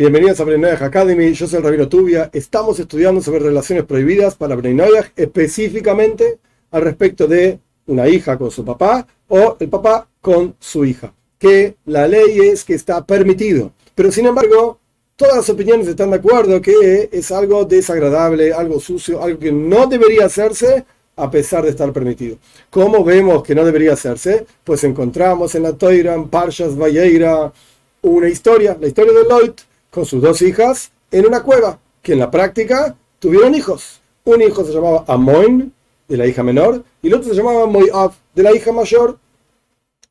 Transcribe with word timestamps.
Bienvenidos 0.00 0.40
a 0.40 0.44
Brenoyach 0.44 0.80
Academy, 0.80 1.30
yo 1.34 1.46
soy 1.46 1.58
el 1.58 1.62
Rabino 1.62 1.86
Tubia. 1.86 2.30
Estamos 2.32 2.80
estudiando 2.80 3.20
sobre 3.20 3.40
relaciones 3.40 3.84
prohibidas 3.84 4.34
para 4.34 4.56
Brenoyach, 4.56 5.12
específicamente 5.14 6.38
al 6.70 6.80
respecto 6.80 7.26
de 7.26 7.58
una 7.86 8.08
hija 8.08 8.38
con 8.38 8.50
su 8.50 8.64
papá 8.64 9.06
o 9.28 9.58
el 9.60 9.68
papá 9.68 10.08
con 10.22 10.56
su 10.58 10.86
hija. 10.86 11.12
Que 11.38 11.76
la 11.84 12.08
ley 12.08 12.38
es 12.40 12.64
que 12.64 12.72
está 12.72 13.04
permitido, 13.04 13.72
pero 13.94 14.10
sin 14.10 14.24
embargo, 14.24 14.78
todas 15.16 15.36
las 15.36 15.50
opiniones 15.50 15.86
están 15.86 16.12
de 16.12 16.16
acuerdo 16.16 16.62
que 16.62 17.10
es 17.12 17.30
algo 17.30 17.66
desagradable, 17.66 18.54
algo 18.54 18.80
sucio, 18.80 19.22
algo 19.22 19.38
que 19.38 19.52
no 19.52 19.86
debería 19.86 20.24
hacerse 20.24 20.86
a 21.14 21.30
pesar 21.30 21.62
de 21.64 21.68
estar 21.72 21.92
permitido. 21.92 22.38
¿Cómo 22.70 23.04
vemos 23.04 23.42
que 23.42 23.54
no 23.54 23.66
debería 23.66 23.92
hacerse? 23.92 24.46
Pues 24.64 24.82
encontramos 24.82 25.54
en 25.56 25.64
la 25.64 25.74
Toira, 25.74 26.16
Parshas 26.24 26.74
Valleira, 26.74 27.52
una 28.00 28.30
historia, 28.30 28.78
la 28.80 28.86
historia 28.86 29.12
de 29.12 29.28
Loit, 29.28 29.60
con 29.90 30.06
sus 30.06 30.22
dos 30.22 30.40
hijas 30.42 30.92
en 31.10 31.26
una 31.26 31.42
cueva, 31.42 31.78
que 32.02 32.12
en 32.12 32.20
la 32.20 32.30
práctica 32.30 32.96
tuvieron 33.18 33.54
hijos. 33.54 34.00
Un 34.24 34.42
hijo 34.42 34.64
se 34.64 34.72
llamaba 34.72 35.04
Amoin, 35.08 35.72
de 36.08 36.16
la 36.16 36.26
hija 36.26 36.42
menor, 36.42 36.84
y 37.02 37.08
el 37.08 37.14
otro 37.14 37.30
se 37.30 37.36
llamaba 37.36 37.66
Moab, 37.66 38.12
de 38.34 38.42
la 38.42 38.54
hija 38.54 38.72
mayor. 38.72 39.18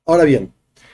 Ahora 0.06 0.23
bien, 0.23 0.52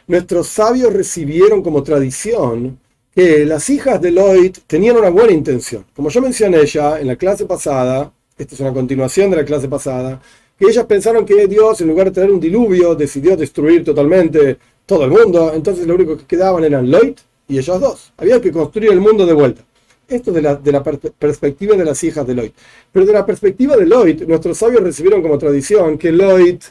nuestros 0.08 0.48
sabios 0.48 0.94
recibieron 0.94 1.62
como 1.62 1.84
tradición 1.84 2.80
que 3.14 3.46
las 3.46 3.70
hijas 3.70 4.02
de 4.02 4.12
Loit 4.12 4.60
tenían 4.68 4.98
una 4.98 5.10
buena 5.10 5.32
intención. 5.32 5.86
Como 5.96 6.10
yo 6.10 6.22
mencioné 6.22 6.66
ya 6.66 7.00
en 7.00 7.08
la 7.08 7.16
clase 7.16 7.46
pasada, 7.46 8.12
esta 8.38 8.56
es 8.56 8.60
una 8.60 8.74
continuación 8.74 9.30
de 9.30 9.38
la 9.38 9.46
clase 9.46 9.70
pasada, 9.70 10.22
que 10.58 10.66
ellas 10.66 10.86
pensaron 10.86 11.26
que 11.26 11.48
Dios, 11.48 11.80
en 11.82 11.88
lugar 11.88 12.08
de 12.08 12.14
tener 12.14 12.32
un 12.32 12.40
diluvio, 12.40 12.96
decidió 12.96 13.38
destruir 13.38 13.84
totalmente 13.84 14.58
todo 14.86 15.06
el 15.06 15.12
mundo, 15.12 15.54
entonces 15.54 15.88
lo 15.88 15.96
único 15.96 16.18
que 16.18 16.26
quedaban 16.26 16.64
eran 16.64 16.90
Loit 16.90 17.20
y 17.48 17.58
ellos 17.58 17.80
dos. 17.80 18.14
Había 18.18 18.42
que 18.42 18.52
construir 18.52 18.92
el 18.92 19.02
mundo 19.02 19.26
de 19.26 19.34
vuelta. 19.34 19.64
Esto 20.08 20.32
de 20.32 20.42
la, 20.42 20.56
de 20.56 20.72
la 20.72 20.84
perspectiva 20.84 21.76
de 21.76 21.86
las 21.86 22.04
hijas 22.04 22.26
de 22.28 22.36
Lloyd. 22.36 22.52
Pero 22.92 23.06
de 23.06 23.14
la 23.14 23.26
perspectiva 23.26 23.76
de 23.76 23.86
Lloyd, 23.86 24.24
nuestros 24.24 24.58
sabios 24.58 24.84
recibieron 24.84 25.22
como 25.22 25.38
tradición 25.38 25.98
que 25.98 26.12
Lloyd 26.12 26.62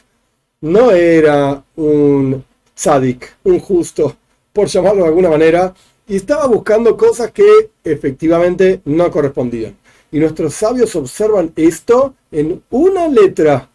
no 0.61 0.91
era 0.91 1.63
un 1.75 2.43
tzadik, 2.73 3.35
un 3.43 3.59
justo, 3.59 4.15
por 4.53 4.67
llamarlo 4.67 5.03
de 5.03 5.09
alguna 5.09 5.29
manera, 5.29 5.73
y 6.07 6.15
estaba 6.15 6.47
buscando 6.47 6.95
cosas 6.95 7.31
que 7.31 7.71
efectivamente 7.83 8.81
no 8.85 9.11
correspondían. 9.11 9.75
Y 10.11 10.19
nuestros 10.19 10.53
sabios 10.53 10.95
observan 10.95 11.51
esto 11.57 12.13
en 12.31 12.63
una 12.69 13.09
letra, 13.09 13.69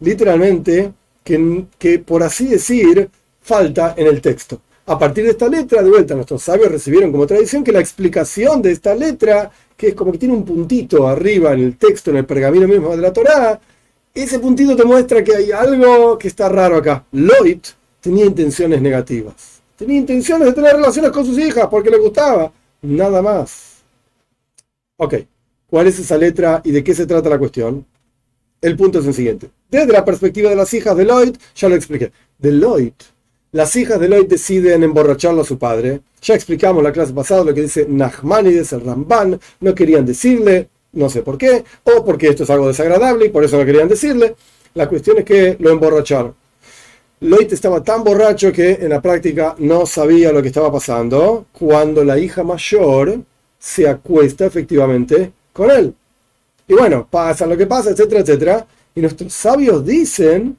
literalmente, 0.00 0.92
que 1.22 1.98
por 1.98 2.22
así 2.22 2.46
decir, 2.46 3.10
falta 3.42 3.94
en 3.96 4.06
el 4.06 4.22
texto 4.22 4.60
a 4.86 4.98
partir 4.98 5.24
de 5.24 5.30
esta 5.30 5.48
letra, 5.48 5.82
de 5.82 5.90
vuelta, 5.90 6.14
nuestros 6.14 6.42
sabios 6.42 6.70
recibieron 6.70 7.12
como 7.12 7.26
tradición 7.26 7.62
que 7.62 7.72
la 7.72 7.80
explicación 7.80 8.60
de 8.60 8.72
esta 8.72 8.94
letra, 8.94 9.50
que 9.76 9.88
es 9.88 9.94
como 9.94 10.10
que 10.12 10.18
tiene 10.18 10.34
un 10.34 10.44
puntito 10.44 11.06
arriba 11.06 11.52
en 11.52 11.60
el 11.60 11.76
texto, 11.76 12.10
en 12.10 12.18
el 12.18 12.26
pergamino 12.26 12.66
mismo 12.66 12.90
de 12.90 13.02
la 13.02 13.12
Torá, 13.12 13.60
ese 14.14 14.38
puntito 14.40 14.76
te 14.76 14.84
muestra 14.84 15.22
que 15.22 15.34
hay 15.34 15.52
algo 15.52 16.18
que 16.18 16.28
está 16.28 16.48
raro 16.48 16.76
acá. 16.76 17.04
Lloyd 17.12 17.60
tenía 18.00 18.26
intenciones 18.26 18.82
negativas. 18.82 19.62
Tenía 19.76 19.98
intenciones 19.98 20.48
de 20.48 20.52
tener 20.52 20.76
relaciones 20.76 21.10
con 21.12 21.24
sus 21.24 21.38
hijas 21.38 21.68
porque 21.70 21.90
le 21.90 21.98
gustaba. 21.98 22.52
Nada 22.82 23.22
más. 23.22 23.76
Ok, 24.98 25.14
¿cuál 25.70 25.86
es 25.86 25.98
esa 25.98 26.18
letra 26.18 26.60
y 26.64 26.72
de 26.72 26.84
qué 26.84 26.94
se 26.94 27.06
trata 27.06 27.30
la 27.30 27.38
cuestión? 27.38 27.86
El 28.60 28.76
punto 28.76 28.98
es 28.98 29.06
el 29.06 29.14
siguiente. 29.14 29.50
Desde 29.70 29.92
la 29.92 30.04
perspectiva 30.04 30.50
de 30.50 30.56
las 30.56 30.74
hijas 30.74 30.96
de 30.96 31.04
Lloyd, 31.04 31.36
ya 31.54 31.68
lo 31.68 31.74
expliqué. 31.74 32.12
De 32.38 32.52
Lloyd 32.52 32.92
las 33.52 33.76
hijas 33.76 34.00
de 34.00 34.08
Lloyd 34.08 34.26
deciden 34.28 34.82
emborracharlo 34.82 35.42
a 35.42 35.44
su 35.44 35.58
padre. 35.58 36.00
Ya 36.22 36.34
explicamos 36.34 36.82
la 36.82 36.90
clase 36.90 37.12
pasada 37.12 37.44
lo 37.44 37.54
que 37.54 37.62
dice 37.62 37.86
Nachmanides, 37.86 38.72
el 38.72 38.80
Ramban. 38.80 39.38
No 39.60 39.74
querían 39.74 40.06
decirle, 40.06 40.68
no 40.92 41.10
sé 41.10 41.20
por 41.20 41.36
qué, 41.36 41.62
o 41.84 42.02
porque 42.02 42.28
esto 42.28 42.44
es 42.44 42.50
algo 42.50 42.68
desagradable 42.68 43.26
y 43.26 43.28
por 43.28 43.44
eso 43.44 43.58
no 43.58 43.66
querían 43.66 43.88
decirle. 43.88 44.34
La 44.72 44.88
cuestión 44.88 45.18
es 45.18 45.24
que 45.26 45.56
lo 45.60 45.70
emborracharon. 45.70 46.34
Lloyd 47.20 47.52
estaba 47.52 47.84
tan 47.84 48.02
borracho 48.02 48.50
que 48.50 48.72
en 48.72 48.88
la 48.88 49.02
práctica 49.02 49.54
no 49.58 49.84
sabía 49.84 50.32
lo 50.32 50.40
que 50.40 50.48
estaba 50.48 50.72
pasando 50.72 51.46
cuando 51.52 52.02
la 52.04 52.18
hija 52.18 52.42
mayor 52.42 53.20
se 53.58 53.86
acuesta 53.86 54.46
efectivamente 54.46 55.30
con 55.52 55.70
él. 55.70 55.94
Y 56.66 56.72
bueno, 56.72 57.06
pasa 57.08 57.46
lo 57.46 57.56
que 57.56 57.66
pasa, 57.66 57.90
etcétera, 57.90 58.22
etcétera. 58.22 58.66
Y 58.94 59.02
nuestros 59.02 59.32
sabios 59.34 59.84
dicen 59.84 60.56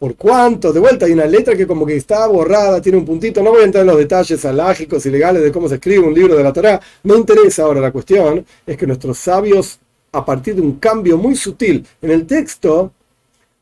por 0.00 0.16
cuánto, 0.16 0.72
de 0.72 0.80
vuelta 0.80 1.04
hay 1.04 1.12
una 1.12 1.26
letra 1.26 1.54
que 1.54 1.66
como 1.66 1.84
que 1.84 1.94
está 1.94 2.26
borrada, 2.26 2.80
tiene 2.80 2.96
un 2.96 3.04
puntito, 3.04 3.42
no 3.42 3.50
voy 3.50 3.60
a 3.60 3.64
entrar 3.66 3.82
en 3.82 3.88
los 3.88 3.98
detalles 3.98 4.42
alágicos 4.46 5.04
y 5.04 5.10
legales 5.10 5.42
de 5.42 5.52
cómo 5.52 5.68
se 5.68 5.74
escribe 5.74 5.98
un 5.98 6.14
libro 6.14 6.34
de 6.34 6.42
la 6.42 6.54
Torá, 6.54 6.80
no 7.02 7.16
interesa 7.16 7.64
ahora 7.64 7.82
la 7.82 7.92
cuestión, 7.92 8.46
es 8.66 8.78
que 8.78 8.86
nuestros 8.86 9.18
sabios, 9.18 9.78
a 10.12 10.24
partir 10.24 10.54
de 10.54 10.62
un 10.62 10.78
cambio 10.78 11.18
muy 11.18 11.36
sutil 11.36 11.86
en 12.00 12.12
el 12.12 12.26
texto, 12.26 12.94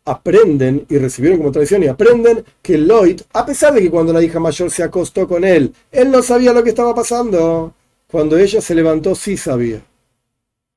aprenden 0.05 0.87
y 0.89 0.99
recibieron 0.99 1.39
como 1.39 1.51
tradición 1.51 1.83
y 1.83 1.89
aprenden 1.89 2.45
que 2.63 2.79
Lloyd, 2.79 3.23
a 3.33 3.45
pesar 3.45 3.75
de 3.75 3.81
que 3.81 3.91
cuando 3.91 4.13
la 4.13 4.23
hija 4.23 4.39
mayor 4.39 4.71
se 4.71 4.85
acostó 4.85 5.27
con 5.27 5.43
él, 5.43 5.75
él 5.91 6.09
no 6.09 6.23
sabía 6.23 6.53
lo 6.53 6.63
que 6.63 6.71
estaba 6.71 6.95
pasando, 6.95 7.75
cuando 8.09 8.39
ella 8.39 8.61
se 8.61 8.77
levantó 8.77 9.17
sí 9.17 9.37
sabía. 9.37 9.83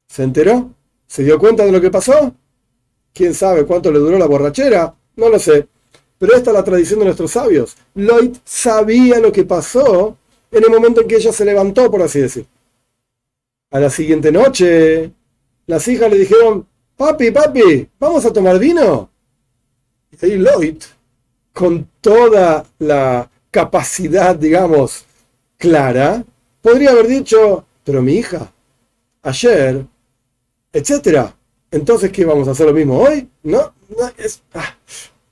¿Se 0.08 0.24
enteró? 0.24 0.72
¿Se 1.06 1.24
dio 1.24 1.38
cuenta 1.38 1.64
de 1.64 1.72
lo 1.72 1.80
que 1.80 1.92
pasó? 1.92 2.34
¿Quién 3.14 3.36
sabe 3.36 3.64
cuánto 3.68 3.92
le 3.92 4.00
duró 4.00 4.18
la 4.18 4.26
borrachera? 4.26 4.96
No 5.16 5.30
lo 5.30 5.40
sé. 5.40 5.68
Pero 6.18 6.36
esta 6.36 6.52
es 6.52 6.56
la 6.56 6.64
tradición 6.64 7.00
de 7.00 7.06
nuestros 7.06 7.32
sabios. 7.32 7.76
Lloyd 7.96 8.38
sabía 8.44 9.20
lo 9.20 9.32
que 9.32 9.44
pasó 9.44 10.18
en 10.52 10.64
el 10.64 10.70
momento 10.70 11.02
en 11.02 11.08
que 11.08 11.16
ella 11.16 11.32
se 11.32 11.46
levantó, 11.46 11.90
por 11.90 12.02
así 12.02 12.20
decir. 12.20 12.46
A 13.72 13.80
la 13.80 13.90
siguiente 13.90 14.32
noche, 14.32 15.12
las 15.66 15.88
hijas 15.88 16.12
le 16.12 16.20
dijeron, 16.20 16.68
papi, 16.96 17.32
papi, 17.32 17.90
¿vamos 18.00 18.26
a 18.26 18.34
tomar 18.34 18.60
vino? 18.60 19.10
Y 20.12 20.26
ahí 20.26 20.38
Lloyd, 20.38 20.84
con 21.54 21.90
toda 22.02 22.66
la 22.80 23.30
capacidad, 23.50 24.36
digamos, 24.36 25.06
clara, 25.58 26.24
podría 26.62 26.92
haber 26.92 27.08
dicho, 27.08 27.66
pero 27.84 28.02
mi 28.02 28.16
hija, 28.16 28.52
ayer, 29.24 29.86
etcétera. 30.72 31.36
Entonces, 31.72 32.12
¿qué 32.12 32.26
vamos 32.26 32.48
a 32.48 32.52
hacer 32.52 32.68
lo 32.68 32.74
mismo 32.74 33.00
hoy? 33.00 33.30
No, 33.44 33.74
no, 33.98 34.12
es, 34.18 34.42
ah, 34.54 34.76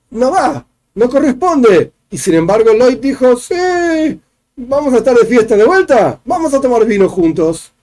no 0.09 0.31
va, 0.31 0.65
no 0.95 1.09
corresponde. 1.09 1.91
Y 2.09 2.17
sin 2.17 2.35
embargo 2.35 2.73
Lloyd 2.73 2.97
dijo, 2.97 3.35
sí, 3.35 4.19
vamos 4.55 4.93
a 4.93 4.97
estar 4.97 5.15
de 5.15 5.25
fiesta 5.25 5.55
de 5.55 5.65
vuelta, 5.65 6.19
vamos 6.25 6.53
a 6.53 6.61
tomar 6.61 6.85
vino 6.85 7.09
juntos. 7.09 7.73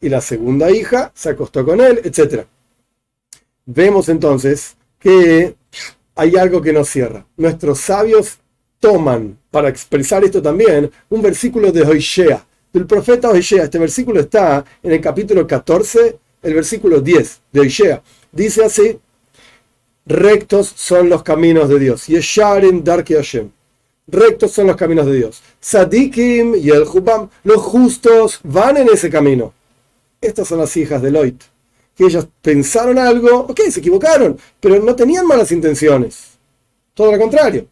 Y 0.00 0.08
la 0.08 0.20
segunda 0.20 0.70
hija 0.70 1.10
se 1.14 1.30
acostó 1.30 1.64
con 1.64 1.80
él, 1.80 2.00
etc. 2.04 2.44
Vemos 3.66 4.08
entonces 4.08 4.76
que 4.98 5.56
hay 6.14 6.36
algo 6.36 6.62
que 6.62 6.72
nos 6.72 6.88
cierra. 6.88 7.26
Nuestros 7.36 7.80
sabios 7.80 8.38
toman, 8.78 9.38
para 9.50 9.68
expresar 9.68 10.22
esto 10.24 10.40
también, 10.40 10.90
un 11.08 11.20
versículo 11.20 11.72
de 11.72 11.82
Hoshea, 11.82 12.44
del 12.72 12.86
profeta 12.86 13.28
Hoshea. 13.28 13.64
Este 13.64 13.78
versículo 13.78 14.20
está 14.20 14.64
en 14.82 14.92
el 14.92 15.00
capítulo 15.00 15.46
14, 15.46 16.18
el 16.42 16.54
versículo 16.54 17.00
10 17.00 17.40
de 17.52 17.60
Hoshea. 17.60 18.02
Dice 18.32 18.64
así, 18.64 18.98
rectos 20.06 20.72
son 20.76 21.08
los 21.08 21.22
caminos 21.22 21.68
de 21.68 21.78
Dios. 21.78 22.06
Yesharim 22.06 22.82
Darki 22.82 23.14
Hashem. 23.14 23.50
Rectos 24.06 24.52
son 24.52 24.66
los 24.68 24.76
caminos 24.76 25.06
de 25.06 25.16
Dios. 25.16 25.42
Sadikim 25.60 26.54
y 26.54 26.70
el. 26.70 26.84
Los 27.44 27.62
justos 27.62 28.40
van 28.42 28.78
en 28.78 28.88
ese 28.88 29.10
camino. 29.10 29.52
Estas 30.20 30.48
son 30.48 30.58
las 30.58 30.74
hijas 30.76 31.02
de 31.02 31.10
Loit. 31.10 31.42
Que 31.94 32.04
ellas 32.04 32.26
pensaron 32.40 32.98
algo, 32.98 33.40
ok, 33.40 33.60
se 33.70 33.80
equivocaron, 33.80 34.38
pero 34.60 34.82
no 34.82 34.96
tenían 34.96 35.26
malas 35.26 35.52
intenciones. 35.52 36.38
Todo 36.94 37.12
lo 37.12 37.18
contrario. 37.18 37.66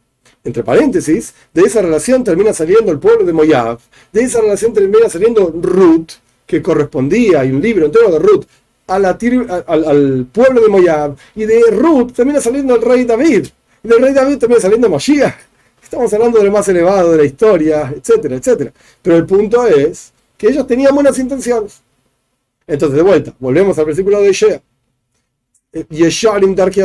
Entre 0.44 0.62
paréntesis, 0.62 1.34
de 1.54 1.62
esa 1.62 1.82
relación 1.82 2.22
termina 2.22 2.52
saliendo 2.52 2.92
el 2.92 2.98
pueblo 2.98 3.24
de 3.24 3.32
Moab. 3.32 3.78
De 4.12 4.22
esa 4.22 4.40
relación 4.40 4.72
termina 4.72 5.08
saliendo 5.08 5.52
Ruth, 5.60 6.12
que 6.46 6.62
correspondía, 6.62 7.40
hay 7.40 7.50
un 7.50 7.60
libro 7.60 7.86
entero 7.86 8.10
de 8.10 8.18
Ruth, 8.18 8.44
al, 8.86 10.26
pueblo 10.32 10.60
de 10.60 10.68
Moab. 10.68 11.16
Y 11.34 11.44
de 11.44 11.62
Ruth 11.70 12.12
termina 12.12 12.40
saliendo 12.40 12.76
el 12.76 12.82
rey 12.82 13.04
David. 13.04 13.46
Y 13.82 13.88
del 13.88 14.00
rey 14.00 14.12
David 14.12 14.38
termina 14.38 14.60
saliendo 14.60 14.88
Moshiach. 14.88 15.34
Estamos 15.82 16.12
hablando 16.12 16.38
de 16.38 16.44
lo 16.44 16.50
más 16.50 16.66
elevado 16.68 17.12
de 17.12 17.18
la 17.18 17.24
historia, 17.24 17.92
etcétera, 17.94 18.36
etcétera. 18.36 18.72
Pero 19.02 19.16
el 19.16 19.24
punto 19.24 19.66
es 19.66 20.12
que 20.36 20.48
ellos 20.48 20.66
tenían 20.66 20.94
buenas 20.94 21.18
intenciones. 21.18 21.80
Entonces, 22.66 22.96
de 22.96 23.02
vuelta, 23.02 23.32
volvemos 23.38 23.78
al 23.78 23.84
versículo 23.84 24.20
de 24.20 24.30
Ishea. 24.30 24.60
Yesharim 25.90 26.54
Darki. 26.54 26.80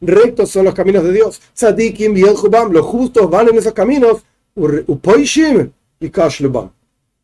Rectos 0.00 0.50
son 0.50 0.66
los 0.66 0.74
caminos 0.74 1.02
de 1.04 1.12
Dios. 1.12 1.40
Sadikim 1.52 2.16
y 2.16 2.20
Los 2.20 2.86
justos 2.86 3.30
van 3.30 3.48
en 3.48 3.58
esos 3.58 3.72
caminos. 3.72 4.22
Upoishim 4.54 5.70
y 5.98 6.10
Kashlubam. 6.10 6.70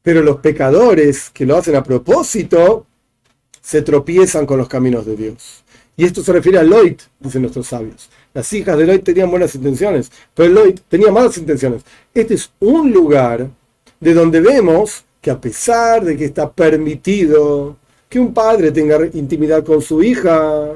Pero 0.03 0.23
los 0.23 0.39
pecadores 0.39 1.31
que 1.31 1.45
lo 1.47 1.57
hacen 1.57 1.77
a 1.77 1.83
propósito, 1.83 2.87
se 3.61 3.83
tropiezan 3.83 4.47
con 4.47 4.59
los 4.59 4.69
caminos 4.69 5.07
de 5.07 5.17
Dios. 5.17 5.65
Y 5.97 6.05
esto 6.05 6.23
se 6.23 6.33
refiere 6.33 6.59
a 6.59 6.63
Lloyd, 6.63 6.97
dicen 7.19 7.43
nuestros 7.43 7.67
sabios. 7.67 8.09
Las 8.33 8.51
hijas 8.53 8.79
de 8.79 8.87
Lloyd 8.87 9.01
tenían 9.01 9.31
buenas 9.31 9.55
intenciones, 9.55 10.11
pero 10.35 10.49
Lloyd 10.53 10.79
tenía 10.89 11.13
malas 11.13 11.37
intenciones. 11.37 11.83
Este 12.15 12.35
es 12.35 12.51
un 12.61 12.91
lugar 12.91 13.49
de 13.99 14.15
donde 14.15 14.41
vemos 14.41 15.05
que 15.21 15.31
a 15.31 15.41
pesar 15.41 16.05
de 16.05 16.17
que 16.17 16.25
está 16.25 16.51
permitido 16.51 17.77
que 18.09 18.19
un 18.19 18.33
padre 18.33 18.73
tenga 18.73 18.99
intimidad 19.13 19.65
con 19.65 19.83
su 19.83 20.03
hija, 20.03 20.73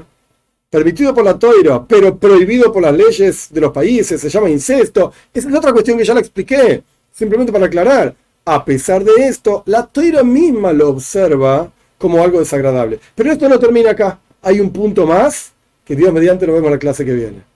permitido 0.70 1.14
por 1.14 1.24
la 1.24 1.38
toira, 1.38 1.84
pero 1.86 2.16
prohibido 2.16 2.72
por 2.72 2.82
las 2.82 2.94
leyes 2.94 3.48
de 3.50 3.60
los 3.60 3.72
países, 3.72 4.20
se 4.20 4.28
llama 4.28 4.50
incesto. 4.50 5.12
Esa 5.32 5.48
es 5.48 5.54
otra 5.54 5.72
cuestión 5.72 5.96
que 5.96 6.04
ya 6.04 6.14
la 6.14 6.20
expliqué, 6.20 6.82
simplemente 7.10 7.52
para 7.52 7.66
aclarar. 7.66 8.14
A 8.44 8.64
pesar 8.64 9.02
de 9.02 9.26
esto, 9.26 9.62
la 9.66 9.86
toira 9.86 10.22
misma 10.22 10.72
lo 10.72 10.90
observa 10.90 11.72
como 11.98 12.22
algo 12.22 12.38
desagradable. 12.38 13.00
Pero 13.14 13.32
esto 13.32 13.48
no 13.48 13.58
termina 13.58 13.90
acá. 13.90 14.18
Hay 14.42 14.60
un 14.60 14.70
punto 14.70 15.06
más 15.06 15.52
que 15.84 15.96
Dios 15.96 16.12
mediante 16.12 16.46
lo 16.46 16.54
vemos 16.54 16.66
en 16.68 16.72
la 16.72 16.78
clase 16.78 17.04
que 17.04 17.12
viene. 17.12 17.53